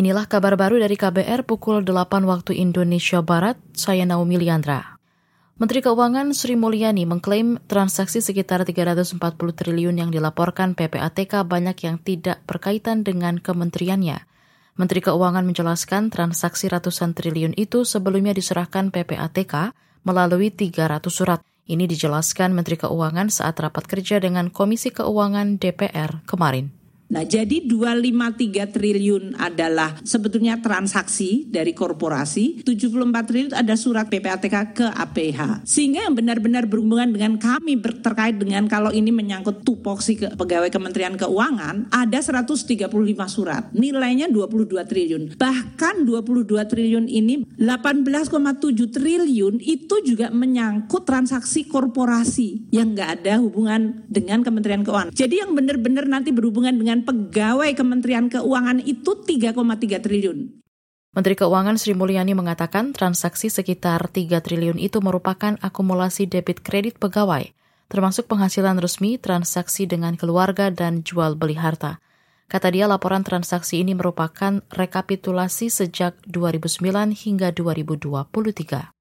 Inilah 0.00 0.24
kabar 0.32 0.56
baru 0.56 0.80
dari 0.80 0.96
KBR 0.96 1.44
pukul 1.44 1.84
8 1.84 2.24
waktu 2.24 2.56
Indonesia 2.56 3.20
Barat, 3.20 3.60
saya 3.76 4.08
Naomi 4.08 4.40
Liandra. 4.40 4.96
Menteri 5.60 5.84
Keuangan 5.84 6.32
Sri 6.32 6.56
Mulyani 6.56 7.04
mengklaim 7.04 7.60
transaksi 7.68 8.24
sekitar 8.24 8.64
340 8.64 9.20
triliun 9.36 10.00
yang 10.00 10.08
dilaporkan 10.08 10.72
PPATK 10.72 11.44
banyak 11.44 11.76
yang 11.84 12.00
tidak 12.00 12.40
berkaitan 12.48 13.04
dengan 13.04 13.36
kementeriannya. 13.44 14.24
Menteri 14.80 15.04
Keuangan 15.04 15.44
menjelaskan 15.44 16.08
transaksi 16.08 16.72
ratusan 16.72 17.12
triliun 17.12 17.52
itu 17.60 17.84
sebelumnya 17.84 18.32
diserahkan 18.32 18.88
PPATK 18.88 19.76
melalui 20.08 20.48
300 20.48 21.12
surat. 21.12 21.44
Ini 21.68 21.84
dijelaskan 21.84 22.56
Menteri 22.56 22.80
Keuangan 22.80 23.28
saat 23.28 23.60
rapat 23.60 23.84
kerja 23.84 24.16
dengan 24.16 24.48
Komisi 24.48 24.96
Keuangan 24.96 25.60
DPR 25.60 26.24
kemarin. 26.24 26.79
Nah, 27.10 27.26
jadi 27.26 27.66
253 27.66 28.70
triliun 28.70 29.34
adalah 29.34 29.98
sebetulnya 30.06 30.62
transaksi 30.62 31.42
dari 31.50 31.74
korporasi, 31.74 32.62
74 32.62 33.26
triliun 33.26 33.50
ada 33.50 33.74
surat 33.74 34.06
PPATK 34.06 34.56
ke 34.70 34.86
APH. 34.86 35.66
Sehingga 35.66 36.06
yang 36.06 36.14
benar-benar 36.14 36.70
berhubungan 36.70 37.10
dengan 37.10 37.34
kami 37.42 37.82
terkait 37.82 38.38
dengan 38.38 38.70
kalau 38.70 38.94
ini 38.94 39.10
menyangkut 39.10 39.66
tupoksi 39.66 40.22
ke 40.22 40.30
pegawai 40.38 40.70
Kementerian 40.70 41.18
Keuangan, 41.18 41.90
ada 41.90 42.18
135 42.22 42.86
surat. 43.26 43.66
Nilainya 43.74 44.30
22 44.30 44.78
triliun. 44.86 45.22
Bahkan 45.34 46.06
22 46.06 46.46
triliun 46.70 47.10
ini 47.10 47.42
18,7 47.58 48.86
triliun 48.86 49.58
itu 49.58 49.96
juga 50.06 50.30
menyangkut 50.30 51.02
transaksi 51.02 51.66
korporasi 51.66 52.70
yang 52.70 52.94
nggak 52.94 53.10
ada 53.20 53.42
hubungan 53.42 54.06
dengan 54.06 54.46
Kementerian 54.46 54.86
Keuangan. 54.86 55.10
Jadi 55.10 55.42
yang 55.42 55.58
benar-benar 55.58 56.06
nanti 56.06 56.30
berhubungan 56.30 56.78
dengan 56.78 56.99
pegawai 57.02 57.70
Kementerian 57.74 58.30
Keuangan 58.30 58.80
itu 58.82 59.16
3,3 59.18 59.56
triliun. 60.00 60.38
Menteri 61.10 61.34
Keuangan 61.34 61.74
Sri 61.74 61.98
Mulyani 61.98 62.38
mengatakan 62.38 62.94
transaksi 62.94 63.50
sekitar 63.50 64.06
3 64.06 64.30
triliun 64.38 64.78
itu 64.78 65.02
merupakan 65.02 65.58
akumulasi 65.58 66.30
debit 66.30 66.62
kredit 66.62 67.02
pegawai, 67.02 67.50
termasuk 67.90 68.30
penghasilan 68.30 68.78
resmi, 68.78 69.18
transaksi 69.18 69.90
dengan 69.90 70.14
keluarga, 70.14 70.70
dan 70.70 71.02
jual 71.02 71.34
beli 71.34 71.58
harta. 71.58 71.98
Kata 72.46 72.70
dia 72.70 72.86
laporan 72.86 73.26
transaksi 73.26 73.82
ini 73.82 73.98
merupakan 73.98 74.62
rekapitulasi 74.70 75.66
sejak 75.66 76.14
2009 76.30 77.10
hingga 77.10 77.50
2023. 77.54 78.94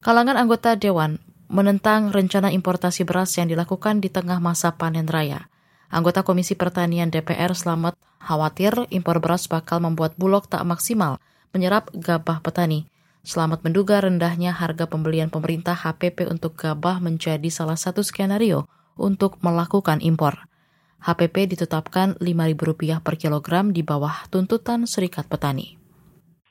Kalangan 0.00 0.36
anggota 0.40 0.80
Dewan 0.80 1.20
menentang 1.52 2.08
rencana 2.08 2.48
importasi 2.48 3.04
beras 3.04 3.36
yang 3.36 3.52
dilakukan 3.52 4.00
di 4.00 4.08
tengah 4.08 4.40
masa 4.40 4.80
panen 4.80 5.04
raya. 5.04 5.51
Anggota 5.92 6.24
Komisi 6.24 6.56
Pertanian 6.56 7.12
DPR 7.12 7.52
Selamat 7.52 7.92
khawatir 8.16 8.72
impor 8.88 9.20
beras 9.20 9.44
bakal 9.44 9.84
membuat 9.84 10.16
Bulog 10.16 10.48
tak 10.48 10.64
maksimal 10.64 11.20
menyerap 11.52 11.92
gabah 11.92 12.40
petani. 12.40 12.88
Selamat 13.20 13.60
menduga 13.60 14.00
rendahnya 14.00 14.56
harga 14.56 14.88
pembelian 14.88 15.28
pemerintah 15.28 15.76
HPP 15.76 16.32
untuk 16.32 16.56
gabah 16.56 16.96
menjadi 16.96 17.52
salah 17.52 17.76
satu 17.76 18.00
skenario 18.00 18.64
untuk 18.96 19.36
melakukan 19.44 20.00
impor. 20.00 20.48
HPP 21.04 21.52
ditetapkan 21.52 22.16
Rp5.000 22.16 23.04
per 23.04 23.20
kilogram 23.20 23.76
di 23.76 23.84
bawah 23.84 24.24
tuntutan 24.32 24.88
Serikat 24.88 25.28
Petani 25.28 25.81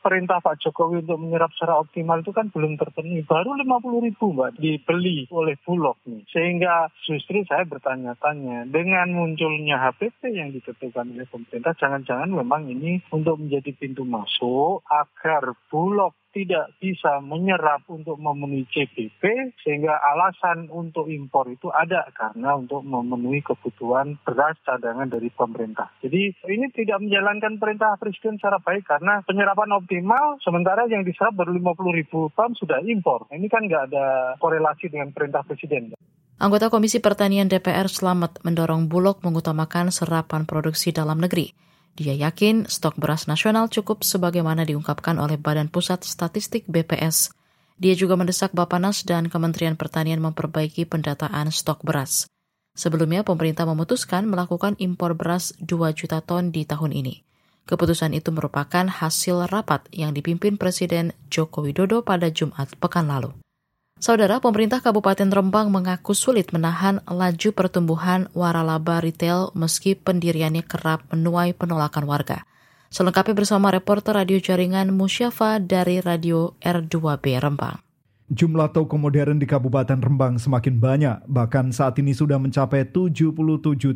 perintah 0.00 0.40
Pak 0.40 0.58
Jokowi 0.64 1.04
untuk 1.04 1.20
menyerap 1.20 1.52
secara 1.54 1.78
optimal 1.78 2.24
itu 2.24 2.32
kan 2.32 2.48
belum 2.48 2.80
terpenuhi. 2.80 3.22
Baru 3.24 3.54
50 3.54 4.06
ribu 4.08 4.26
Mbak 4.34 4.58
dibeli 4.58 5.28
oleh 5.30 5.56
Bulog 5.62 6.00
nih. 6.08 6.24
Sehingga 6.32 6.88
justru 7.04 7.44
saya 7.44 7.68
bertanya-tanya 7.68 8.66
dengan 8.68 9.12
munculnya 9.12 9.78
HPP 9.78 10.32
yang 10.32 10.50
ditentukan 10.50 11.12
oleh 11.14 11.28
pemerintah, 11.28 11.76
jangan-jangan 11.76 12.32
memang 12.32 12.66
ini 12.68 13.04
untuk 13.12 13.38
menjadi 13.38 13.70
pintu 13.76 14.02
masuk 14.08 14.82
agar 14.88 15.54
Bulog 15.68 16.19
tidak 16.30 16.74
bisa 16.78 17.18
menyerap 17.22 17.82
untuk 17.90 18.16
memenuhi 18.18 18.66
CBP 18.70 19.54
sehingga 19.62 19.98
alasan 19.98 20.70
untuk 20.70 21.10
impor 21.10 21.50
itu 21.50 21.68
ada 21.70 22.06
karena 22.14 22.54
untuk 22.54 22.86
memenuhi 22.86 23.42
kebutuhan 23.42 24.18
beras 24.22 24.56
cadangan 24.62 25.10
dari 25.10 25.28
pemerintah. 25.34 25.90
Jadi 26.02 26.34
ini 26.46 26.66
tidak 26.70 27.02
menjalankan 27.02 27.58
perintah 27.58 27.98
Presiden 27.98 28.38
secara 28.38 28.62
baik 28.62 28.86
karena 28.86 29.22
penyerapan 29.26 29.74
optimal 29.74 30.38
sementara 30.40 30.86
yang 30.86 31.02
diserap 31.02 31.34
baru 31.34 31.52
50 31.52 31.98
ribu 31.98 32.30
ton 32.38 32.54
sudah 32.54 32.78
impor. 32.86 33.26
Ini 33.34 33.46
kan 33.50 33.66
nggak 33.66 33.90
ada 33.90 34.06
korelasi 34.38 34.90
dengan 34.90 35.10
perintah 35.10 35.42
Presiden. 35.42 35.94
Anggota 36.40 36.72
Komisi 36.72 37.04
Pertanian 37.04 37.52
DPR 37.52 37.84
Selamat 37.92 38.40
mendorong 38.40 38.88
Bulog 38.88 39.20
mengutamakan 39.20 39.92
serapan 39.92 40.48
produksi 40.48 40.88
dalam 40.88 41.20
negeri. 41.20 41.69
Dia 41.98 42.14
yakin 42.14 42.70
stok 42.70 42.96
beras 42.98 43.26
nasional 43.26 43.66
cukup 43.66 44.06
sebagaimana 44.06 44.62
diungkapkan 44.66 45.18
oleh 45.18 45.36
Badan 45.36 45.68
Pusat 45.72 46.06
Statistik 46.06 46.66
BPS. 46.70 47.34
Dia 47.80 47.96
juga 47.96 48.14
mendesak 48.14 48.52
Bapanas 48.52 49.02
dan 49.08 49.32
Kementerian 49.32 49.74
Pertanian 49.74 50.20
memperbaiki 50.20 50.84
pendataan 50.84 51.48
stok 51.48 51.80
beras. 51.80 52.28
Sebelumnya, 52.76 53.26
pemerintah 53.26 53.66
memutuskan 53.66 54.30
melakukan 54.30 54.78
impor 54.78 55.18
beras 55.18 55.52
2 55.58 55.90
juta 55.96 56.22
ton 56.22 56.54
di 56.54 56.62
tahun 56.62 56.94
ini. 56.94 57.26
Keputusan 57.66 58.14
itu 58.16 58.30
merupakan 58.34 58.86
hasil 58.86 59.46
rapat 59.46 59.86
yang 59.94 60.10
dipimpin 60.10 60.58
Presiden 60.58 61.14
Joko 61.30 61.62
Widodo 61.62 62.02
pada 62.02 62.26
Jumat 62.30 62.72
pekan 62.78 63.06
lalu. 63.10 63.34
Saudara, 64.00 64.40
pemerintah 64.40 64.80
Kabupaten 64.80 65.28
Rembang 65.28 65.68
mengaku 65.68 66.16
sulit 66.16 66.56
menahan 66.56 67.04
laju 67.04 67.52
pertumbuhan 67.52 68.32
waralaba 68.32 68.96
retail 68.96 69.52
meski 69.52 69.92
pendiriannya 69.92 70.64
kerap 70.64 71.04
menuai 71.12 71.52
penolakan 71.52 72.08
warga. 72.08 72.48
Selengkapnya 72.88 73.36
bersama 73.36 73.68
reporter 73.68 74.16
radio 74.16 74.40
jaringan 74.40 74.96
Musyafa 74.96 75.60
dari 75.60 76.00
Radio 76.00 76.56
R2B 76.64 77.44
Rembang. 77.44 77.84
Jumlah 78.32 78.72
toko 78.72 78.96
modern 78.96 79.36
di 79.36 79.44
Kabupaten 79.44 80.00
Rembang 80.00 80.40
semakin 80.40 80.80
banyak, 80.80 81.28
bahkan 81.28 81.68
saat 81.68 82.00
ini 82.00 82.16
sudah 82.16 82.40
mencapai 82.40 82.88
77 82.88 83.36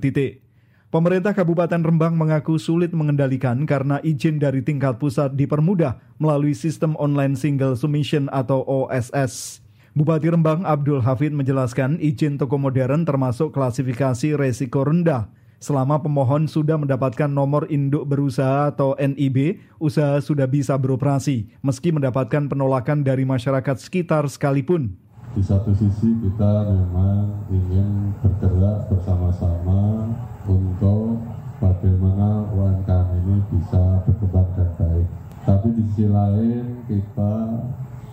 titik. 0.05 0.45
Pemerintah 0.93 1.33
Kabupaten 1.33 1.81
Rembang 1.81 2.13
mengaku 2.13 2.61
sulit 2.61 2.93
mengendalikan 2.93 3.65
karena 3.65 4.05
izin 4.05 4.37
dari 4.37 4.61
tingkat 4.61 5.01
pusat 5.01 5.33
dipermudah 5.33 5.97
melalui 6.21 6.53
sistem 6.53 6.93
online 7.01 7.41
single 7.41 7.73
submission 7.73 8.29
atau 8.29 8.61
OSS. 8.69 9.64
Bupati 9.95 10.27
Rembang 10.27 10.67
Abdul 10.67 11.07
Hafid 11.07 11.31
menjelaskan 11.31 12.03
izin 12.03 12.35
toko 12.35 12.59
modern 12.59 13.07
termasuk 13.07 13.55
klasifikasi 13.55 14.35
resiko 14.35 14.83
rendah. 14.83 15.31
Selama 15.63 16.03
pemohon 16.03 16.51
sudah 16.51 16.75
mendapatkan 16.75 17.31
nomor 17.31 17.71
induk 17.71 18.03
berusaha 18.11 18.75
atau 18.75 18.99
NIB, 18.99 19.63
usaha 19.79 20.19
sudah 20.19 20.51
bisa 20.51 20.75
beroperasi, 20.75 21.47
meski 21.63 21.95
mendapatkan 21.95 22.51
penolakan 22.51 23.07
dari 23.07 23.23
masyarakat 23.23 23.79
sekitar 23.79 24.27
sekalipun. 24.27 24.99
Di 25.39 25.47
satu 25.47 25.71
sisi 25.79 26.11
kita 26.27 26.75
memang 26.75 27.47
ingin 27.55 28.19
bergerak 28.19 28.91
bersama-sama 28.91 30.11
untuk 30.51 31.23
bagaimana 31.63 32.51
UMKM 32.51 33.09
ini 33.23 33.37
bisa 33.47 34.03
berkembang 34.11 34.51
dan 34.59 34.71
baik. 34.75 35.07
Tapi 35.47 35.69
di 35.71 35.87
sisi 35.87 36.11
lain 36.11 36.83
kita 36.91 37.33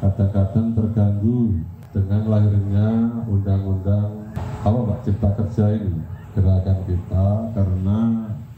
kadang-kadang 0.01 0.73
terganggu 0.73 1.62
dengan 1.94 2.22
lahirnya 2.25 2.89
undang-undang 3.29 4.34
apa 4.66 4.79
Pak? 4.89 5.00
Cipta 5.06 5.29
Kerja 5.38 5.66
ini 5.78 6.01
gerakan 6.34 6.79
kita 6.89 7.28
karena 7.53 8.00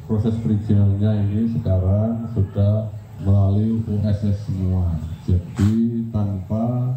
proses 0.08 0.36
perizinannya 0.40 1.12
ini 1.28 1.52
sekarang 1.52 2.32
sudah 2.32 2.88
melalui 3.20 3.84
USS 3.84 4.48
semua. 4.48 4.96
Jadi 5.28 6.08
tanpa 6.16 6.96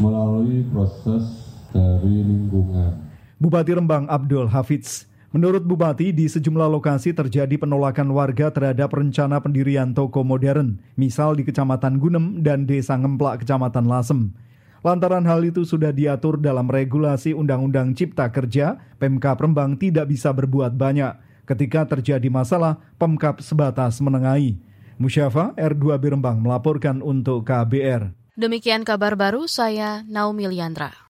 melalui 0.00 0.64
proses 0.72 1.52
dari 1.72 2.24
lingkungan. 2.24 2.96
Bupati 3.36 3.72
Rembang 3.76 4.08
Abdul 4.08 4.48
Hafiz 4.48 5.04
Menurut 5.32 5.64
Bupati, 5.64 6.12
di 6.12 6.28
sejumlah 6.28 6.68
lokasi 6.68 7.16
terjadi 7.16 7.56
penolakan 7.56 8.12
warga 8.12 8.52
terhadap 8.52 8.92
rencana 8.92 9.40
pendirian 9.40 9.96
toko 9.96 10.20
modern, 10.20 10.76
misal 10.92 11.32
di 11.32 11.40
Kecamatan 11.40 11.96
Gunem 11.96 12.44
dan 12.44 12.68
Desa 12.68 13.00
Ngemplak, 13.00 13.40
Kecamatan 13.40 13.88
Lasem. 13.88 14.36
Lantaran 14.84 15.24
hal 15.24 15.40
itu 15.48 15.64
sudah 15.64 15.88
diatur 15.88 16.36
dalam 16.36 16.68
regulasi 16.68 17.32
Undang-Undang 17.32 17.96
Cipta 17.96 18.28
Kerja, 18.28 18.76
Pemkap 19.00 19.40
Rembang 19.40 19.80
tidak 19.80 20.12
bisa 20.12 20.36
berbuat 20.36 20.76
banyak. 20.76 21.16
Ketika 21.48 21.88
terjadi 21.88 22.28
masalah, 22.28 22.76
Pemkap 23.00 23.40
sebatas 23.40 24.04
menengahi. 24.04 24.60
Musyafa 25.00 25.56
R2 25.56 26.12
Rembang 26.12 26.44
melaporkan 26.44 27.00
untuk 27.00 27.48
KBR. 27.48 28.12
Demikian 28.36 28.84
kabar 28.84 29.16
baru 29.16 29.48
saya 29.48 30.04
Naomi 30.04 30.44
Liandra. 30.44 30.92